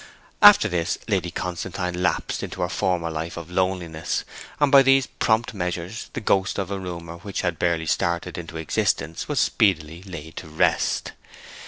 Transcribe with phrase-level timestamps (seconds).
[0.41, 4.23] After this Lady Constantine lapsed into her former life of loneliness;
[4.59, 8.57] and by these prompt measures the ghost of a rumour which had barely started into
[8.57, 11.11] existence was speedily laid to rest.